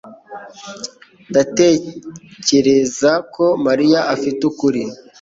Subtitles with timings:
[1.31, 4.81] ntatekereza ko Mariya afite ukuri.